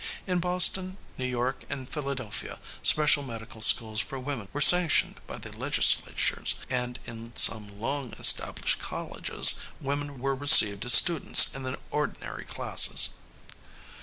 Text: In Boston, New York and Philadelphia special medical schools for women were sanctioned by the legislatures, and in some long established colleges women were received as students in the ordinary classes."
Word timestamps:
In 0.25 0.39
Boston, 0.39 0.97
New 1.19 1.27
York 1.27 1.63
and 1.69 1.87
Philadelphia 1.87 2.57
special 2.81 3.21
medical 3.21 3.61
schools 3.61 3.99
for 3.99 4.17
women 4.19 4.47
were 4.51 4.59
sanctioned 4.59 5.17
by 5.27 5.37
the 5.37 5.55
legislatures, 5.55 6.55
and 6.71 6.97
in 7.05 7.35
some 7.35 7.79
long 7.79 8.13
established 8.13 8.79
colleges 8.79 9.53
women 9.79 10.17
were 10.17 10.33
received 10.33 10.83
as 10.85 10.93
students 10.95 11.53
in 11.53 11.61
the 11.61 11.77
ordinary 11.91 12.45
classes." 12.45 13.09